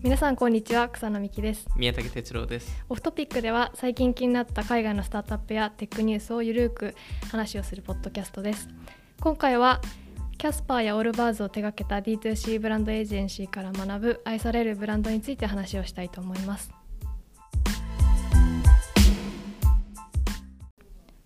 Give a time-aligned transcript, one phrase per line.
[0.00, 1.66] 皆さんこんにちは草野美希です。
[1.76, 2.84] 宮武哲郎です。
[2.88, 6.94] オフトピックでは最近気になった海外のスタートアップやテックニュースをゆるく
[7.32, 8.68] 話をするポッドキャストです。
[9.18, 9.80] 今回は
[10.38, 16.70] キャスパーやオールバーズを手掛けた D2C ブランドエージェンシーから学ぶ愛されるブランドについて話をしたいと思います。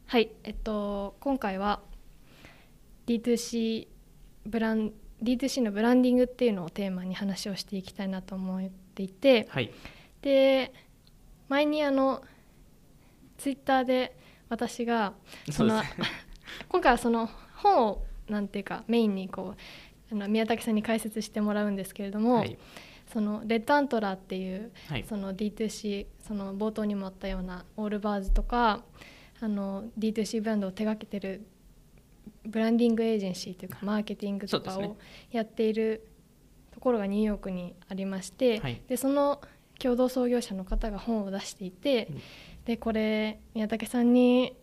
[0.06, 1.82] はいえっと今回は
[3.06, 3.88] D2C
[4.46, 9.70] ブラン D2C のブランディングっていうのをテーマに話をしていきたいなと思っていて、はい。
[10.20, 10.72] で
[11.48, 12.22] 前にあの
[13.38, 14.16] ツイッターで
[14.48, 15.14] 私が
[15.50, 15.82] その
[16.68, 19.54] 今回はその本をなんていうかメインにこ
[20.10, 22.58] うあの宮武さんに解説してもらうんですけれども、はい。
[23.12, 25.04] そのレッドアントラーっていうはい。
[25.04, 28.82] その D2C その冒頭にもあったようなオールバーズとか
[29.40, 31.46] あの D2C ブランドを手掛けてる
[32.44, 34.96] ブランディングエージェンシーというかマーケティングとかを
[35.30, 36.06] やっている
[36.72, 38.80] ところがニューヨークにありまして、はい。
[38.88, 39.40] でその
[39.78, 42.22] 共同創業者の方が本を出していて、うん。
[42.64, 44.56] でこれ宮武さんに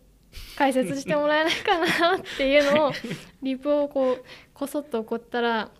[0.56, 2.92] 解説してもらえないかなっていうのを
[3.42, 5.70] リプをこうこそっと送ったら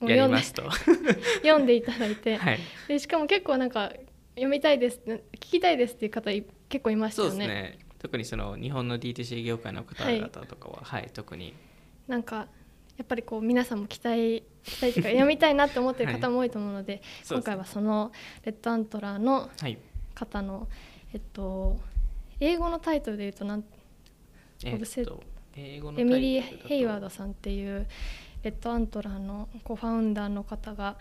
[0.00, 2.58] もう読んで読んでいただいて、はい。
[2.88, 3.92] でしかも結構なんか
[4.34, 7.78] 読みたいです聞きたいですっていう方い結構いましたよね。
[8.00, 11.54] 特にその日本の D2C 業界の方々とかははい、特に。
[12.08, 12.48] なんか
[12.96, 17.52] やっぱりこう皆さんも期待期待というか読みたいなって思ってる方も多いと思うので、今そうですね。
[17.54, 18.10] 回はその
[18.44, 19.78] レッドアントラーのはい。
[20.14, 20.68] 方の
[21.14, 21.78] えっと
[22.40, 23.64] 英語のタイトルで言うとなん
[24.64, 25.22] えっと
[25.56, 27.86] 英語のエミリー・ヘイワードさんっていう
[28.42, 30.96] レッドアントラーのコファウンダーの方が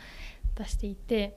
[0.56, 1.36] 出していて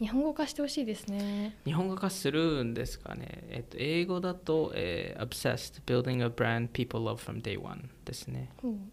[0.00, 1.56] 日本語化してほしいですね。
[1.64, 8.50] 日本語化するんですかね、えっと、英語だと、えー Obsessed Building a Brand People Love from Day One ですね。
[8.64, 8.90] うん。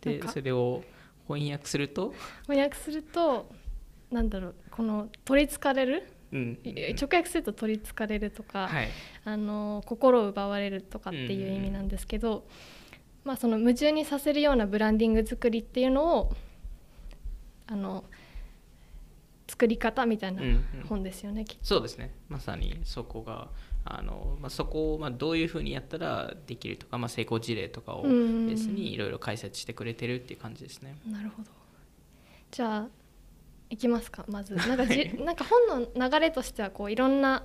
[0.00, 0.84] でそれを
[1.26, 3.50] 翻訳すると、翻訳すると
[4.12, 6.08] なんだろうこの取りつかれる？
[6.32, 6.58] うん。
[6.62, 8.88] い直訳すると取りつかれるとか、はい。
[9.24, 12.46] あの心を奪われるとかっていう意味なんですけど、
[13.24, 16.32] まあ、その矛盾にさせるようなブランディング作りっていうのを
[17.66, 18.04] あの
[19.48, 20.64] 作り方みたいなうんうん。
[20.88, 21.64] 本ですよね、きっと。
[21.64, 22.14] そうですね。
[22.28, 23.48] まさにそこが
[23.84, 30.96] あの、まあ、そこをまあどういうふうにやったらできるとか、まあ、成功事例とかをベうんースにいろいろ解説してくれてるっていう感じですね。
[31.06, 31.50] なるほど。
[32.50, 32.88] じゃあ
[33.70, 34.54] いきますかまず。
[34.66, 37.44] なんかじなんか本の流れとしてはこういろんな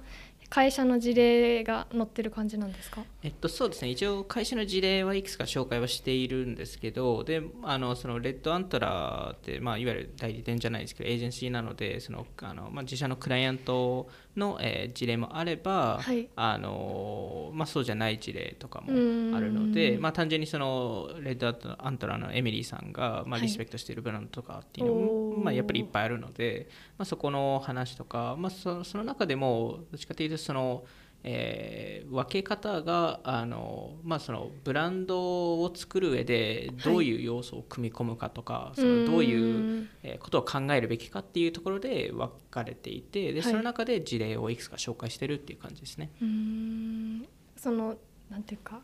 [0.52, 3.04] 会社の事例が載ってる感じなんですか？
[3.24, 3.90] えっと、そうですね。
[3.92, 16.28] 一応会社の事例はいくつか紹介はしているんですけどであのそのレッドアントラーって、まあ、いわゆる代理店じゃないですけどエージェンシーなのでそのあの、まあ、自社のクライアントの、えー事例もあれば、はい。
[16.36, 19.36] あのまあ、そうじゃない事例とかもうん。
[19.36, 23.42] あるので、まあ、単純にそのレッドアントラーのエミリーさんが、まあ、はい。
[23.44, 25.44] リスペクトしているブランドとかっていうのも、おー。
[25.44, 30.84] まあ、やっぱりいっぱいあるので、まあ、そこの話とか、まあ、そその中でもどっちかというとその、
[31.24, 43.52] えー分け方があの、まあ、そのブランドを作る上でどういう要素を組み込むかとか、そのどういうえーことを考えるべきかっていうところで分かれていてではい。
[43.52, 46.12] その中で事例をいくつか紹介してるっていう感じですね。
[46.22, 47.28] うーん。
[47.56, 47.96] その
[48.30, 48.82] なんていうか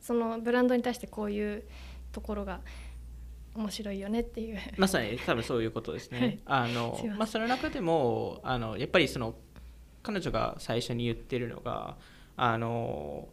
[0.00, 1.64] そのブランドに対してこういう
[2.12, 2.60] ところが
[3.54, 4.58] 面白いよねっていう。
[4.78, 6.40] まさに多分そういうことですね。
[6.46, 7.18] あのすいません。
[7.18, 9.34] まあ、その中でもあのやっぱりその
[10.02, 11.96] 彼女が最初に言ってるのが
[12.36, 13.28] あの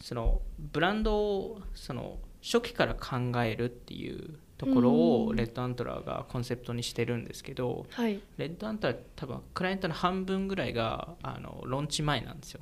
[0.00, 4.96] そのブランドをその初期から考えるっていうところうん。
[5.28, 8.20] をレッドアントラーがコンセプトにしてるんですけどはい。
[8.38, 12.60] レッドアントラー多分クライアントの半分ぐらいがあのローンチ前なんですよ。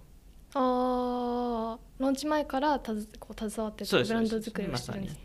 [0.55, 5.21] あーローンチ前からたずこう携わってブランド作りをしてるんですね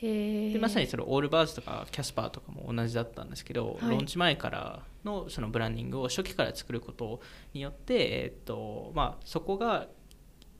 [0.00, 3.90] でまさにそのオールバーズとかキャスパーとかも同じだったんですけど、はい。
[3.90, 7.20] ローンチ前からのそのブランディングを初期から作ること
[7.52, 9.88] によって、えっとまあ、そこが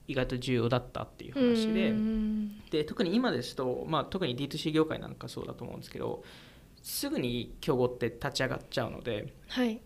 [0.09, 1.94] 意外と重要だったっていう話で
[2.71, 6.25] で特に今ですと、まあ、特に D2C 業界なんかそうだと思うんですけど
[6.82, 9.81] すぐに競合って立ち上がっちゃうのではい。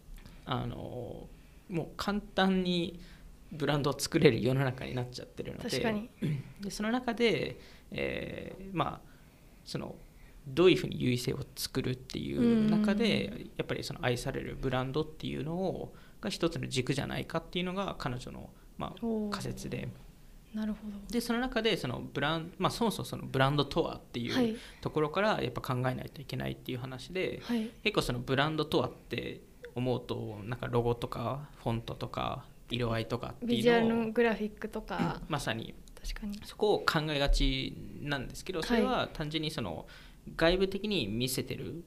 [0.44, 1.28] あの
[1.68, 3.00] もう簡単に
[3.52, 6.08] ブランドを作れる世の中になっちゃってるので確かに。
[6.60, 7.58] でその中で、
[7.90, 9.11] えーまあ
[9.64, 9.94] その
[10.46, 18.94] どういうふうに優位性を作るっていう中でやっぱりその愛されるブランドっていうのをが一つの軸じゃないかっていうのが彼女の、ま
[19.30, 19.88] 仮説で。
[20.54, 20.98] なるほど。
[21.10, 24.50] でその中でそのブラン、まあ、そもそもそのブランドとはっていはい。
[24.52, 27.70] うところからやっぱ考えないといけないっていう話で、はい。
[27.82, 29.40] 結構そのブランドとはって
[29.74, 35.20] 思うとなんかロゴとかフォントとか色合いとかってビジュアルいうのをのグラフィックとか。
[35.28, 36.40] まさに確かに。
[36.44, 39.86] そこを考えがちなんですけどそれは単純にその
[40.36, 41.84] 外部的に見せてる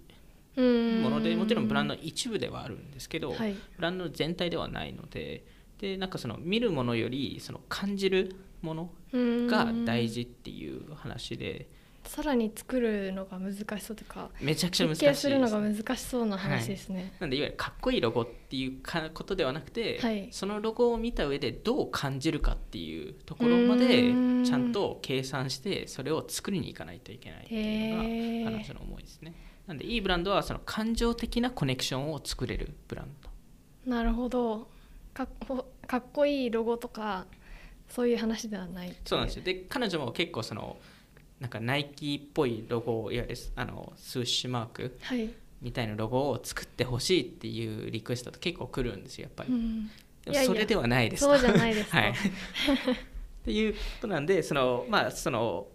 [0.56, 3.54] ものでもちろんブランドの一部ではあるんですけど、はい。
[3.54, 5.46] ブランド全体ではないので
[5.80, 11.68] でなんかその見るものよりその感じるものが大事っていう話で
[12.06, 20.30] さらに作るのが難しそうとかめちゃくちゃ難しい設計ですするのが難しそうな話ですね、なんでいわゆるかっこいいロゴっていうかことではなくて、はい。
[20.32, 24.14] そのロゴを見た上でどう感じるかっていうところまで
[24.44, 29.34] ちゃんと計算してそれを作りに行かないといけないっていうのが彼女の思いですね。
[29.68, 33.08] なんでいいブランドはその感情的なコネクションを作れるブラン
[33.86, 33.92] ド。
[33.92, 34.68] なるほど。
[35.14, 37.26] かっこかっこいいロゴとか
[37.90, 39.44] そういう話ではないそうなんですよ。
[39.44, 40.78] で彼女も結構その
[41.40, 45.30] なんかナイキっぽいロゴをいわゆるあのスーシュマークはい、
[45.62, 49.54] みたいなロゴを作ってほしいっていうリクエストと結構来るんですよやっぱり。
[49.54, 49.88] うん、
[50.24, 51.24] でいやそれではないです。
[51.24, 51.98] そうじゃないですか。
[52.00, 52.14] はい、っ
[53.44, 55.68] ていうことなんでそのまあその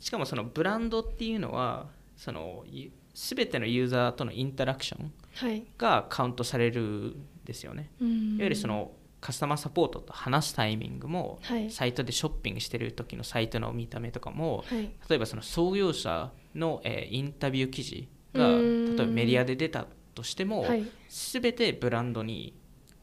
[0.00, 7.14] しかもそのブランドっていうのはそのい全てのユーザーとのインタラクションはい、がカウントされるん
[7.44, 7.90] ですよね。
[8.00, 11.70] うん、いわゆるそのカスタマーサポートと話すタイミングも、はい。
[11.70, 14.90] サイトでショッピングしてる時のサイトの見た目とかもはい。
[15.08, 20.84] 例えばその創業者の、えーインタビュー記事がう例えばメディアで出たとしても、はい。
[21.08, 22.54] 全てブランドに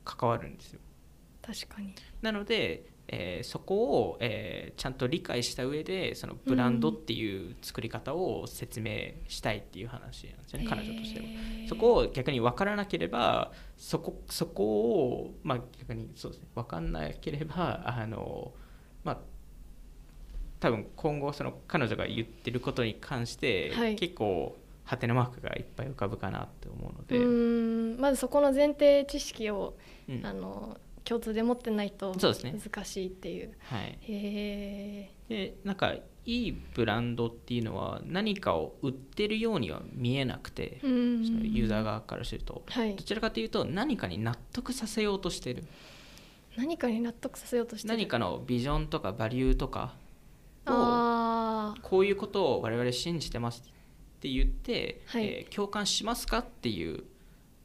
[0.04, 0.80] 関わるんですよ。
[1.42, 1.94] 確かに。
[2.22, 11.26] なので、えーそこを、えーちゃんと理解した上でそのブランドっていう作り方を説明したいっていう話なんですよね、彼女としては。
[11.70, 18.52] そこを逆に分からなければそこそこを、まあ、逆にそうですね分かんなければあの、
[19.04, 19.18] まあ、
[20.60, 23.96] 多分今後その彼女が言ってることに関して、はい。
[23.96, 29.76] 結構ハテナマークがいっぱい浮かぶかなって思うので、まずそこの前提知識を、
[30.08, 30.26] うん。
[30.26, 33.54] あの共通で持ってないと難しいっていう。
[33.60, 35.94] はい、へでなんか
[36.26, 42.64] いいブランドっていうのは何かを売ってるようには見えなくて、えうんそのユーザー側からすると。
[42.68, 42.96] はい。
[42.96, 45.64] どちらかというと何かに納得させようとしてる。
[46.58, 47.94] 何かに納得させようとしてる。
[47.96, 49.94] 何かのビジョンとかバリューとか
[50.66, 55.26] をこういうことを我々信じてますって言って、はい。
[55.26, 57.04] えー共感しますかっていう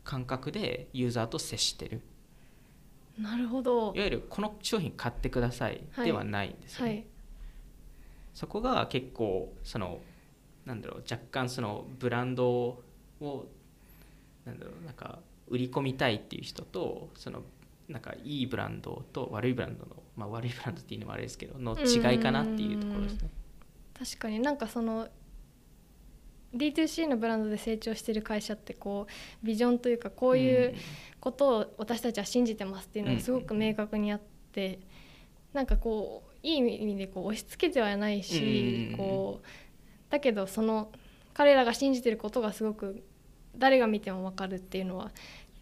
[0.04, 2.02] 感覚でユーザーと接してる
[3.20, 3.92] なるほど。
[3.94, 7.06] いわゆるこの商品買ってくださいはいではないんですよね、はい。
[8.34, 10.00] そこが結構その
[10.64, 12.48] なんだろう若干そのブランド
[13.20, 13.46] を
[14.44, 15.18] なんだろうなんか
[15.48, 17.42] 売り込みたいっていう人とその
[17.88, 23.30] なんかいいブランドと悪いブランドの、まあ、悪いブランドっていうのもあれですけどの違いかなっていうところですね。
[23.98, 25.08] 確かになんかその
[26.54, 30.74] D2C のブランドで成長してる会社ってこうビジョンというかこういう
[31.20, 34.20] ことを私たちは信じてますっていうのがすごく明確にあっ
[34.52, 34.80] て
[35.52, 39.46] なんかこういい意味でこう押し付けてはないしうんこう
[40.10, 40.90] だけどその
[41.34, 43.04] 彼らが信じてることがすごく
[43.56, 45.10] 誰が見ても分かるっていうのは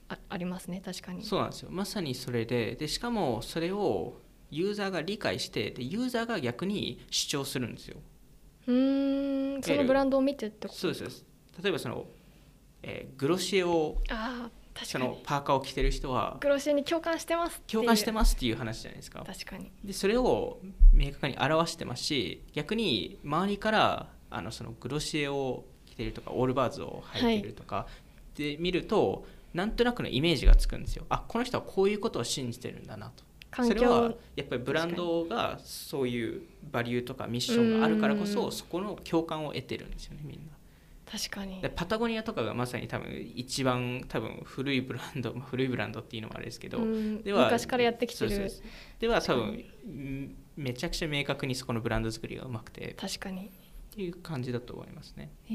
[0.09, 1.23] あありますね確かに。
[1.25, 4.21] そうなんですよまさにそれででしかもそれを
[4.51, 7.99] ユーザーが理解してでユーザーが逆に主張するんですよ。
[8.69, 9.63] うーん。
[9.63, 10.79] そのブランドを見てってこと？
[10.79, 11.25] そうですそうです。
[11.63, 12.07] 例えばその、
[12.83, 14.51] えーグロシエをあ
[14.85, 15.11] そかに。
[15.11, 19.25] のパーカーを着てる人はグロシエに共感してます共感してますっていう話じゃないですか。
[19.27, 19.73] 確かに。
[19.83, 20.61] でそれを
[20.93, 27.89] 明確に表してますし逆に周りからあのそのグロシエを着てるとかオールバーズを履いてるとか、
[28.37, 31.07] で見るとなんとなくのイメージがつくんですよ。
[31.09, 33.25] あこの人はこういうことを信じてるんだなと。
[33.25, 38.27] 環それは境やっぱりブランドがそういうバリューとかミッションがあるからこうん。
[38.27, 40.53] そそこの共感を得てるんですよねみんな。
[41.11, 41.61] 確かに。
[41.63, 47.23] でパタゴニアとかがまさに多分一番多分古いブランド まあ古いブランドっていうのもあれですけど、うん。
[47.23, 48.51] では昔からやってきてる。
[49.01, 52.91] では多分うんめちゃくちゃ明確にそこのブランド作りがうまくて。
[52.91, 53.51] っ確かに。
[53.91, 55.31] ていう感じだと思いますね。
[55.51, 55.55] へ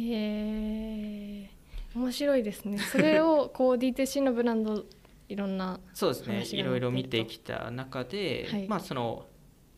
[1.44, 1.50] え
[1.96, 2.80] 面白いですね。
[2.80, 4.84] それをこう D2C のブランド
[5.30, 6.60] いろんなそうですね。
[6.60, 8.68] いろいろ見てきた中で、はい。
[8.68, 9.26] まあその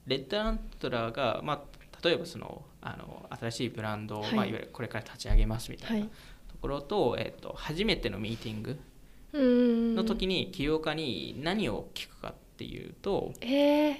[0.07, 4.31] レッドアントラーが、まあ、例えばそのあの新しいブランドを、はい。
[4.31, 6.09] いまあ、いわゆるこれから立ち上げますみたいなはい。
[6.47, 8.79] ところと,、えっと初めてのミーティング
[9.95, 13.95] の時に起業家に何を聞くかっていうと、えー、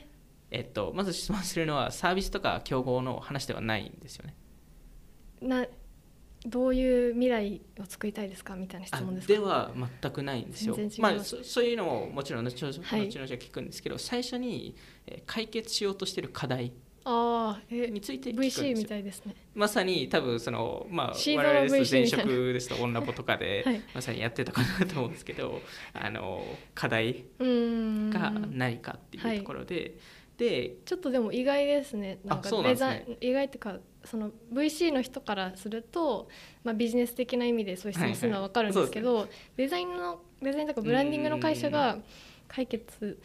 [0.52, 4.36] えっと、まず質問するのはサービスとか競合の話ではないんですよね。
[5.42, 5.66] な
[6.46, 9.34] どういう未来を作りたいですかみたいな質あ問ですか？
[9.34, 9.72] では
[10.02, 10.78] 全くないんですよ。
[11.00, 13.08] まあ、そそういうのももちろん後々,、はい。
[13.08, 14.76] 後々聞くんですけど最初に
[15.08, 16.72] えー解決しようとしている課題
[17.08, 19.36] ああえについて VC みたいですね。
[19.54, 23.82] まさに多分そのまあ我々ですと前職ですと女ポとかで はい。
[23.94, 25.62] まさにやってたかなと思うんですけど
[25.94, 29.98] あの課題が何かっていうところで、
[30.38, 32.20] でちょっとでも意外ですね。
[32.26, 36.28] なんあかデザイン意外っていうかその VC の人からすると、
[36.64, 41.98] まあ、ビジネス的な意味でそういう質問するのは分かるんですけど、はいはデザインのデザインとかブランディングの会社が
[42.48, 43.20] 解決、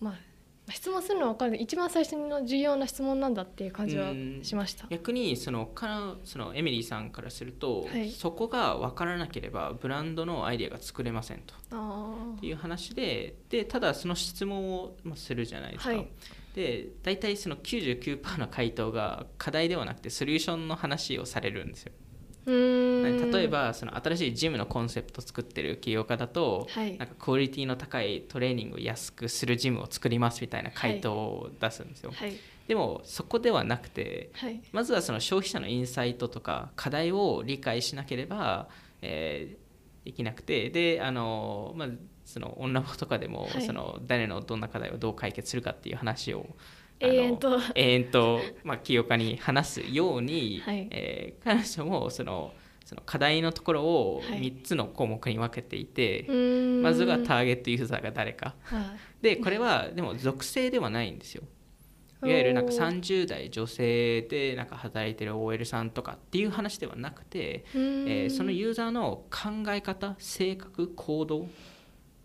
[0.00, 0.28] まあ、まあ
[0.72, 1.56] 質問するのは分かる。
[1.56, 4.86] 一番最初の重要な質問なんだっていう感じはしました。
[4.88, 8.10] 逆にそのかそのエミリーさんからすると、はい。
[8.10, 11.54] そこが分からなければブランドのアイデアが作れませんと。
[11.70, 15.90] あっていう話ででただその質問をまあするじゃないですか。
[15.90, 16.08] はい
[16.54, 21.92] で大体その99%の回答が課題ではなくてソリューションの話をされるんですよ。
[22.46, 26.96] 例えばその新しいジムのコンセプトを作ってる起業家だと、はい。
[26.96, 32.12] なんかクオリティの高いトレーニングを安くするジムを作りますみたいな回答を出すんですよ。
[32.14, 32.32] はい。
[32.66, 34.62] でもそこではなくてはい。
[34.72, 38.68] まずはその消費者のインサイトとか課題を理解しなければ、
[39.02, 39.68] えー
[40.08, 41.88] できなくてであの、まあ、
[42.28, 43.62] そのオンラボとかでも、はい。
[43.62, 46.46] その誰のどんな課題をどう解決するかっていう話を
[47.00, 47.58] 永遠と。
[47.74, 50.88] 永遠と、まあ、起業家に話すように、はい。
[50.90, 52.52] えー彼女もその
[52.84, 54.40] その課題のところをはい。
[54.40, 56.82] 3つの項目に分けていて、うーん。
[56.82, 58.54] まずはターゲットユーザーが誰か。
[58.62, 58.82] はい。
[59.22, 61.44] でこれはでも属性ではないんですよ。
[62.24, 71.46] いわゆるなんかおー30代女性でなんか働いてる OL さんとかっていう話ではなくて、えーそのユーザーの考え方性格行動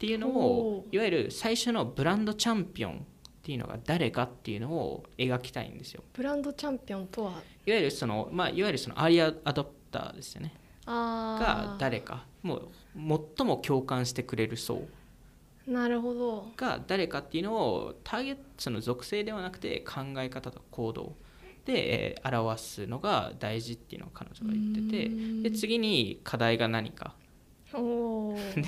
[0.03, 2.97] っていうのをいわゆる最初のブランドチャンピオンっ
[3.41, 6.03] ていうのが誰かっていうのを描きたいんですよ。
[6.11, 7.31] ブランドチャンピオンとは？
[7.65, 10.53] いわゆるそのまあいわゆるそのアーリーアドプターですよね。
[10.85, 11.37] あ
[11.71, 12.25] が誰か。
[12.41, 12.67] もう
[13.37, 14.81] 最も共感してくれる層。
[15.65, 16.47] なるほど。
[16.57, 21.15] が誰かっていうのをターゲットその属性ではなくて考え方と行動。
[21.63, 25.49] で、えー表すのが大事っていうのを彼女が言ってて。
[25.49, 27.15] で次に課題が何か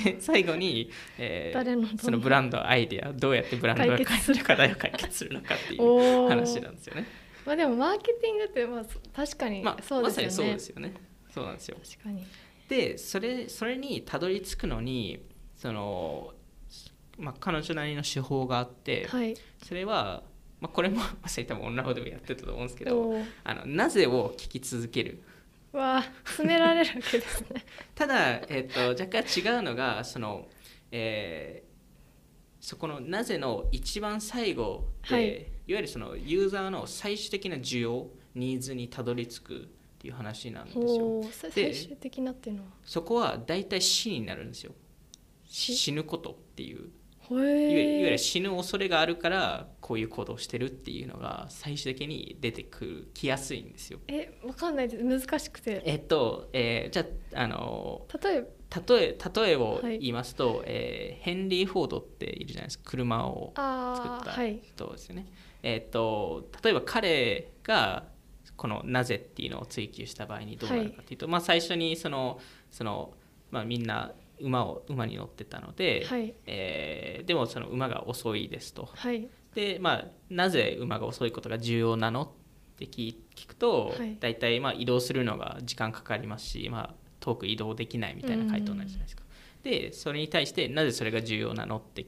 [0.03, 4.55] で最後に、えーそのブランドアイデアどうやってブランドが解決するか。
[4.55, 7.05] 課題を解決するのかっていう話なんですよね。
[7.45, 10.93] まあでもマーケティングってまあそ確かにまあ、そうですよね、まさにそうですよね。
[11.33, 11.77] そうなんですよ。
[11.83, 12.25] 確かに。
[12.67, 15.23] でそれそれにたどり着くのに
[15.55, 16.33] その、
[17.17, 19.35] まあ、彼女なりの手法があって、はい。
[19.63, 20.23] それは、
[20.59, 25.21] まあ、これもまさに多分女の方でもやってたと思うんですけどあのなぜを聞き続ける
[25.75, 27.65] わあ詰められるわけですね。
[27.93, 30.47] ただ、えっと若干違うのがその、
[30.91, 31.75] えー
[32.61, 35.27] そこのなぜの一番最後で、はい。
[35.67, 39.65] い、わゆるそのユーザーの最終的な需要ニーズにたどり着くっ
[39.99, 41.23] ていう話なんですよ。
[41.31, 42.69] 最終的なっていうのは？
[42.83, 44.73] そこは大体死になるんですよ。
[45.45, 45.75] 死？
[45.75, 46.79] 死ぬことっていう。
[46.79, 46.81] へ
[47.31, 53.99] いわゆる死ぬ恐れがあるからこういう行動をしてるっていうのが最終的に出てくるきやすいんですよ。
[54.07, 55.03] えわかんないです。
[55.03, 55.81] 難しくて。
[55.85, 57.05] えっと、えーじゃ
[57.35, 58.47] ああの例えば。
[58.87, 59.99] 例え例えをはい。
[59.99, 62.83] 言いますと、えーヘンリー・フォードっているじゃないですか。
[62.91, 65.25] 車を作った人ですよね。
[65.63, 68.03] えっと例えば彼が
[68.57, 72.39] この「なぜ」っていうのを追求した場合にどうなるかっていうと、まあ、最初にその
[72.71, 73.13] その、
[73.51, 78.89] まあ、みんな馬を馬に乗ってたので、はいえーでもその馬が遅いですと。
[78.93, 82.29] はいで、まあ、なぜ馬が遅いことが重要なのっ
[82.77, 89.23] て聞聞くと、はい大体まあ移動するのが時間かかりますし、まあ、遠く移動できないみたいな回答になるじゃないですか。
[89.63, 92.05] でそれに対してなぜそれが重要なのって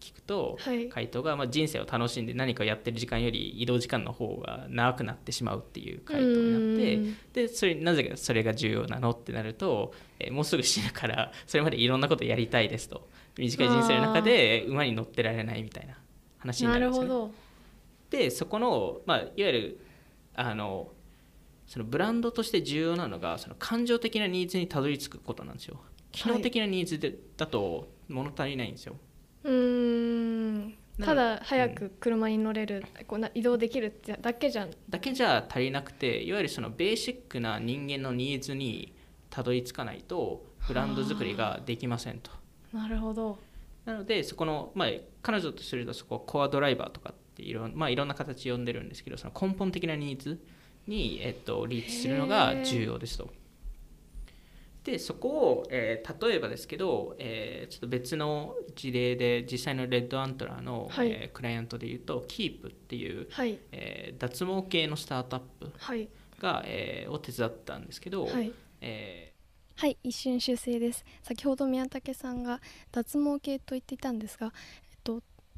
[0.00, 15.94] 聞聞くと、はい回答がまあ人生を楽しんで何かをやってる時間より移動時間の方が長くなってしまうっていう回答になってうんでそれなぜそれが重要なのってなると、えーもうすぐ死ぬからそれまでいろんなことやりたいですと短い人生の中で馬に乗ってられないみたいな
[16.38, 17.34] 話にななるんですよね。
[18.10, 19.80] でそこの、まあ、いわゆる
[20.34, 20.90] あの
[21.66, 25.80] そのブランドとして重要なのがその感情的なニーズにたどり着くことなんですよ。
[26.10, 28.96] 機能的なニーズで、だと物足りないんですよ。
[29.44, 30.74] うーん。
[30.98, 34.70] なただ早く車に乗れる、こうな移動できるってだけじゃん。
[34.88, 38.94] だけじゃ足りなくていわゆるそのベーシックな人間のニーズに
[39.30, 42.30] たどり着かないとブランド作りができませんと。
[42.72, 43.38] なるほど。
[43.84, 44.88] なのでそこの、まあ、
[45.22, 50.38] 彼女とするとそこをコアドライバーとかっていろ,、まあ、いろんな形呼んでるんですけどその根本的なニーズ
[50.86, 53.30] に、えっと、リーチするのが重要ですと。
[54.84, 61.10] でそこを、えー例えばですけど、えーちょっと別の事例で実際のレッドアントラーの、はい。
[61.10, 63.58] えークライアントでいうと Keep っていう、はい。
[63.72, 66.08] えー脱毛系のスタートアップはい。
[66.40, 68.52] が、えーを手伝ったんですけど、はい。
[68.80, 69.32] え
[69.76, 71.04] はい一瞬修正です。
[71.22, 72.60] 先ほど宮武さんが
[72.92, 74.52] 脱毛系と言っていたんですが、
[74.84, 74.89] えっと、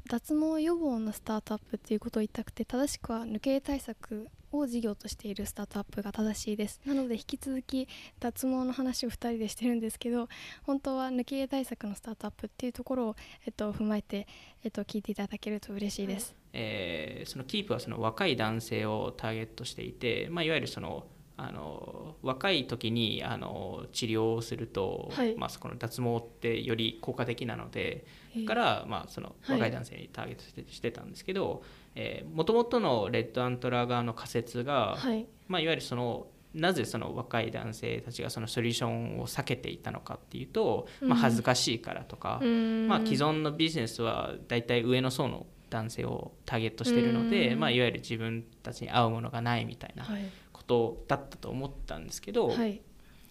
[0.09, 6.81] 脱毛予防のスタートアップっていうことを言いたくて正しくは抜け対策を事業としているスタートアップが正しいです。
[6.85, 7.87] なので引き続き
[8.19, 10.27] 脱毛の話を2人でしてるんですけど
[10.63, 14.27] 本当は抜け毛対策のスタートアップっていうところを、えっと、踏まえて、
[14.63, 28.05] えっと、聞いていただけると嬉しいです、えー、そのキープはその若い男性をターゲットしていて、まあ、いわゆるそのあの若い時にあの治療をすると、はい、まあ、そこの脱毛ってより効果的なので
[28.37, 31.63] だから、まあ、その若い男性にターゲットして,、してたんですけど
[32.33, 35.25] もともとのレッドアントラー側の仮説が、はい。
[35.47, 50.07] まあ、いわゆるそのなぜその若い男性たちがそのソリューションを避けていたのかっていうと、まあ、恥ずかしいからとか、うん、まあ、既存のビジネスは大体上の層の男性をターゲットしてるので、まあ、いわゆる自分たちに合うものがないみたいな
[50.67, 52.81] ことだったと思ったんですけど、はい、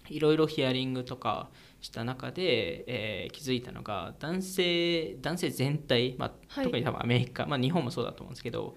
[0.08, 1.48] いろいろヒアリングとか
[1.80, 8.76] した中で、えー、気づいたのが男性男性全体、まあ、はい、特に多分アメリカ、まあ、日本もそうだと思うんですけど、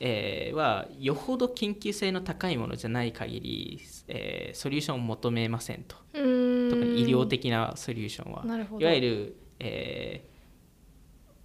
[0.00, 5.96] えー、はよほど緊急性の高いものじゃない限り、えー、ソリューションを求めませんと。
[6.12, 8.44] 特に医療的なソリューションは。
[8.78, 10.37] いわゆる、えー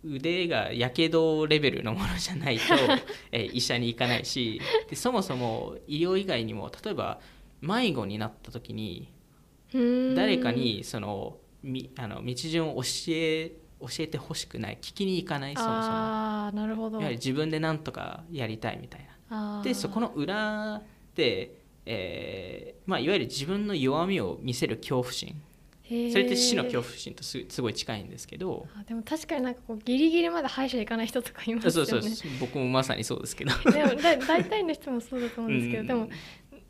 [0.03, 2.63] 腕がやけどレベルのものじゃないと、
[3.31, 7.19] え医者に行かないしでそもそも医療以外にも例えば
[7.61, 9.09] 迷子になった時に
[10.15, 14.77] 誰かにそのみあの道順を教え教えてほしくない。
[14.81, 15.77] 聞きに行かないそもそも。
[15.79, 16.99] あなるほど。
[16.99, 19.61] やはり自分で何とかやりたいみたいな。
[19.63, 20.81] でそこの裏
[21.15, 21.55] で、
[21.85, 25.41] えーまあ、いわゆる自分の弱みを見せる恐怖心
[26.11, 28.67] それって死の恐怖心とすすごい近いんですけど。
[28.79, 31.89] あでも確かになんかこうギリギリまで歯医者行かない人とかいますよね。
[31.89, 33.51] そうそう僕もまさにそうですけど。
[33.71, 36.09] でもだ大体の人もそうだと思うんですけど、うん、でも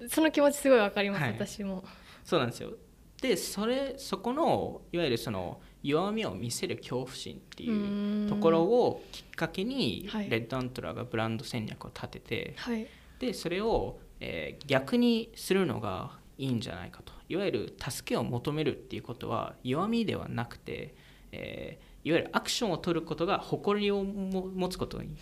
[0.09, 1.83] その気持ちすごいわかります、はい、私も。
[2.23, 2.73] そうなんですよ。
[3.21, 12.87] でそれそこのいわゆるその弱みを見せる恐怖心っていうところをきっかけにレッドアントラーがブランド戦略を立てて、はい、
[13.19, 20.95] でそれを、えー、逆にするのがいいんじゃないかといわゆる助けを求めるっていうことは弱みではなくて、
[21.31, 25.15] えー、いわゆるアクションを取ることが誇りを持つことに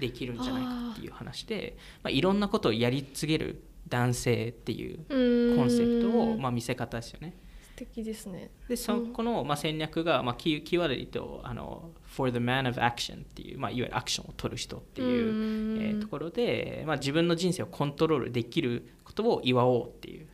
[0.00, 7.34] できるんじゃないかっていう話でまあ、いろんなことをやり継げる男性っていうコンセプトを、まあ、見せ方ですよね。
[7.76, 8.50] 敵ですね。
[8.68, 18.88] でそこの、まあ、戦略が、まあ、キーキーワードで言うとあの「for the man of action」っていう、まあ、いわゆるアクションを取る人っていうえー、ところで、まあ、自分の人生をコントロールできる
[19.22, 20.26] ことを祝おうっていう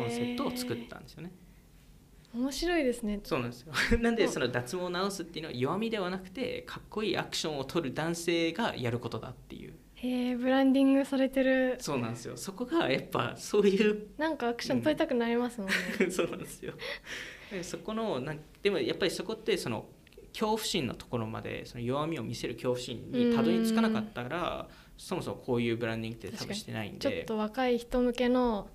[0.00, 1.32] コンセプトを作ったんですよね。
[2.34, 3.20] 面白いですね。
[3.24, 3.72] そうなんですよ。
[4.00, 9.74] なんでその脱毛を直すっていうのは弱みではなくてかっこいいアクションを取る男性がやることだっていう。
[9.94, 11.76] へえブランディングされてる。
[11.78, 12.36] そうなんですよ。
[12.36, 16.72] そこがやっぱそういうなんかアクション取りたくなりますもんね、うん、そうなんですよ。
[17.62, 19.86] そこのなんでもやっぱりそこってその
[20.32, 24.68] 恐怖心のところまでその弱みを見せる恐怖心にたどり着かなかったら
[25.02, 26.98] そもそもこういうブランディングって多分してないんで。
[27.00, 28.68] ちょっと若い人向けの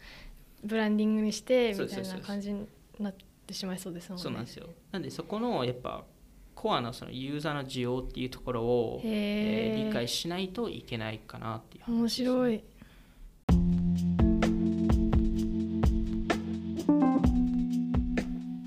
[0.62, 2.68] ブランディングにしてみたいな感じに
[3.00, 4.68] なってしまいそうですもんねそうなんですよ。
[4.92, 6.04] なんでそこのやっぱ
[6.54, 12.64] コアのそのユーザーの需要っていうところを、えー、理解しないといけないかなっていう、ね、面白い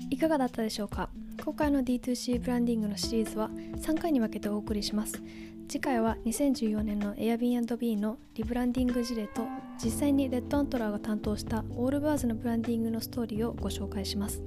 [0.09, 1.09] いかがだったでしょうか？
[1.43, 5.21] 今回の D2C ブランディングのシリーズは3回に分けてお送りします
[5.67, 9.43] 次回は2014年の Airbnb のリブランディング事例と
[9.83, 14.41] 実際にレッドアントラーが担当したオールバーズのブランディングのストーリーをご紹介します。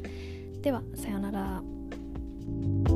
[0.62, 2.93] ではさようなら。